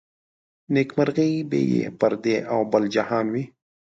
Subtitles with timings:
[0.73, 3.43] نيکمرغي به يې پر دې او بل جهان وي